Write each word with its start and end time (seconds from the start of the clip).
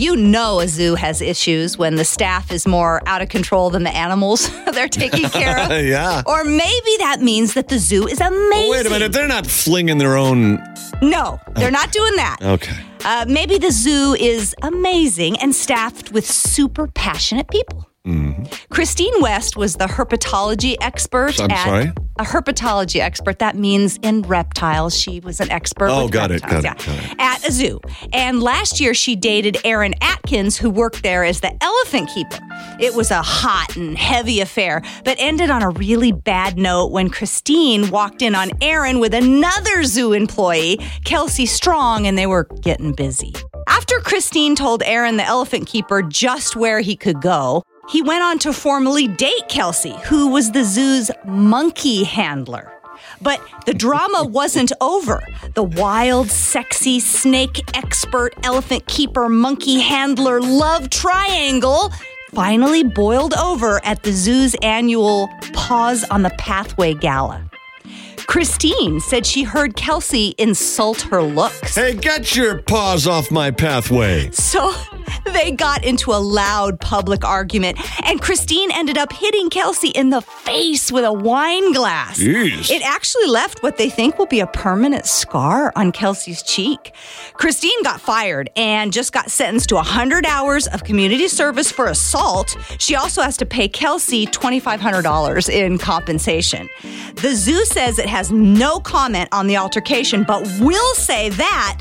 You 0.00 0.16
know 0.16 0.60
a 0.60 0.66
zoo 0.66 0.94
has 0.94 1.20
issues 1.20 1.76
when 1.76 1.96
the 1.96 2.06
staff 2.06 2.50
is 2.50 2.66
more 2.66 3.02
out 3.04 3.20
of 3.20 3.28
control 3.28 3.68
than 3.68 3.82
the 3.82 3.94
animals 3.94 4.50
they're 4.72 4.88
taking 4.88 5.28
care 5.28 5.58
of. 5.58 5.70
yeah. 5.84 6.22
Or 6.24 6.42
maybe 6.42 6.96
that 7.00 7.18
means 7.20 7.52
that 7.52 7.68
the 7.68 7.78
zoo 7.78 8.08
is 8.08 8.18
amazing. 8.18 8.70
Wait 8.70 8.86
a 8.86 8.88
minute. 8.88 9.12
They're 9.12 9.28
not 9.28 9.46
flinging 9.46 9.98
their 9.98 10.16
own. 10.16 10.54
No, 11.02 11.38
they're 11.54 11.70
not 11.70 11.92
doing 11.92 12.16
that. 12.16 12.38
Okay. 12.40 12.74
Uh, 13.04 13.26
maybe 13.28 13.58
the 13.58 13.70
zoo 13.70 14.16
is 14.18 14.56
amazing 14.62 15.38
and 15.38 15.54
staffed 15.54 16.12
with 16.12 16.24
super 16.24 16.86
passionate 16.86 17.48
people. 17.48 17.89
Mm-hmm. 18.06 18.44
Christine 18.72 19.12
West 19.20 19.56
was 19.56 19.74
the 19.74 19.84
herpetology 19.84 20.74
expert. 20.80 21.38
I'm 21.38 21.50
at, 21.50 21.64
sorry? 21.64 21.92
A 22.18 22.24
herpetology 22.24 22.98
expert. 22.98 23.38
That 23.40 23.56
means 23.56 23.98
in 24.02 24.22
reptiles. 24.22 24.98
She 24.98 25.20
was 25.20 25.38
an 25.38 25.50
expert. 25.50 25.90
Oh, 25.90 26.08
got 26.08 26.30
it, 26.30 26.40
reptiles, 26.42 26.62
got 26.62 26.80
it, 26.80 26.86
got 26.86 27.12
it. 27.12 27.16
At 27.18 27.48
a 27.48 27.52
zoo. 27.52 27.78
And 28.14 28.42
last 28.42 28.80
year 28.80 28.94
she 28.94 29.16
dated 29.16 29.58
Aaron 29.64 29.94
Atkins, 30.00 30.56
who 30.56 30.70
worked 30.70 31.02
there 31.02 31.24
as 31.24 31.40
the 31.40 31.52
elephant 31.62 32.08
keeper. 32.14 32.38
It 32.80 32.94
was 32.94 33.10
a 33.10 33.20
hot 33.20 33.76
and 33.76 33.98
heavy 33.98 34.40
affair, 34.40 34.82
but 35.04 35.16
ended 35.20 35.50
on 35.50 35.62
a 35.62 35.68
really 35.70 36.12
bad 36.12 36.56
note 36.56 36.92
when 36.92 37.10
Christine 37.10 37.90
walked 37.90 38.22
in 38.22 38.34
on 38.34 38.50
Aaron 38.62 38.98
with 39.00 39.12
another 39.12 39.84
zoo 39.84 40.14
employee, 40.14 40.78
Kelsey 41.04 41.44
Strong, 41.44 42.06
and 42.06 42.16
they 42.16 42.26
were 42.26 42.44
getting 42.62 42.92
busy. 42.94 43.34
After 43.68 44.00
Christine 44.00 44.56
told 44.56 44.82
Aaron, 44.84 45.18
the 45.18 45.24
elephant 45.24 45.66
keeper, 45.66 46.02
just 46.02 46.56
where 46.56 46.80
he 46.80 46.96
could 46.96 47.20
go, 47.20 47.62
he 47.90 48.02
went 48.02 48.22
on 48.22 48.38
to 48.40 48.52
formally 48.52 49.08
date 49.08 49.48
Kelsey, 49.48 49.96
who 50.04 50.28
was 50.28 50.52
the 50.52 50.64
zoo's 50.64 51.10
monkey 51.24 52.04
handler. 52.04 52.72
But 53.20 53.40
the 53.66 53.74
drama 53.74 54.24
wasn't 54.28 54.72
over. 54.80 55.22
The 55.54 55.64
wild, 55.64 56.30
sexy, 56.30 57.00
snake 57.00 57.60
expert, 57.74 58.34
elephant 58.44 58.86
keeper, 58.86 59.28
monkey 59.28 59.80
handler 59.80 60.40
love 60.40 60.90
triangle 60.90 61.90
finally 62.32 62.84
boiled 62.84 63.34
over 63.34 63.84
at 63.84 64.04
the 64.04 64.12
zoo's 64.12 64.54
annual 64.62 65.28
Paws 65.52 66.04
on 66.04 66.22
the 66.22 66.30
Pathway 66.30 66.94
gala. 66.94 67.50
Christine 68.26 69.00
said 69.00 69.26
she 69.26 69.42
heard 69.42 69.74
Kelsey 69.74 70.36
insult 70.38 71.00
her 71.02 71.20
looks. 71.20 71.74
Hey, 71.74 71.94
get 71.94 72.36
your 72.36 72.62
paws 72.62 73.08
off 73.08 73.32
my 73.32 73.50
pathway. 73.50 74.30
So 74.30 74.72
they 75.24 75.52
got 75.52 75.84
into 75.84 76.12
a 76.12 76.20
loud 76.20 76.80
public 76.80 77.24
argument, 77.24 77.78
and 78.06 78.20
Christine 78.20 78.70
ended 78.70 78.98
up 78.98 79.12
hitting 79.12 79.50
Kelsey 79.50 79.88
in 79.88 80.10
the 80.10 80.20
face 80.20 80.90
with 80.90 81.04
a 81.04 81.12
wine 81.12 81.72
glass. 81.72 82.18
Jeez. 82.18 82.70
It 82.70 82.82
actually 82.82 83.26
left 83.26 83.62
what 83.62 83.76
they 83.76 83.90
think 83.90 84.18
will 84.18 84.26
be 84.26 84.40
a 84.40 84.46
permanent 84.46 85.06
scar 85.06 85.72
on 85.76 85.92
Kelsey's 85.92 86.42
cheek. 86.42 86.92
Christine 87.34 87.82
got 87.82 88.00
fired 88.00 88.50
and 88.56 88.92
just 88.92 89.12
got 89.12 89.30
sentenced 89.30 89.68
to 89.70 89.76
100 89.76 90.26
hours 90.26 90.66
of 90.68 90.84
community 90.84 91.28
service 91.28 91.70
for 91.70 91.86
assault. 91.86 92.56
She 92.78 92.94
also 92.94 93.22
has 93.22 93.36
to 93.38 93.46
pay 93.46 93.68
Kelsey 93.68 94.26
$2,500 94.26 95.48
in 95.48 95.78
compensation. 95.78 96.68
The 97.16 97.34
zoo 97.34 97.64
says 97.64 97.98
it 97.98 98.08
has 98.08 98.30
no 98.30 98.80
comment 98.80 99.28
on 99.32 99.46
the 99.46 99.56
altercation, 99.56 100.24
but 100.24 100.42
will 100.60 100.94
say 100.94 101.28
that 101.30 101.80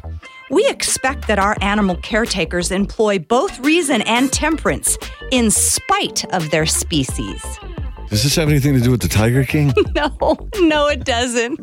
we 0.49 0.67
expect 0.67 1.27
that 1.27 1.39
our 1.39 1.55
animal 1.61 1.95
caretakers 1.97 2.71
employ 2.71 3.19
both 3.19 3.59
reason 3.59 4.01
and 4.03 4.31
temperance 4.31 4.97
in 5.31 5.51
spite 5.51 6.25
of 6.33 6.49
their 6.51 6.65
species. 6.65 7.43
Does 8.09 8.23
this 8.23 8.35
have 8.35 8.49
anything 8.49 8.73
to 8.73 8.81
do 8.81 8.89
with 8.89 9.01
the 9.01 9.07
Tiger 9.07 9.43
King? 9.43 9.73
No, 9.95 10.49
no, 10.59 10.87
it 10.87 11.05
doesn't. 11.05 11.59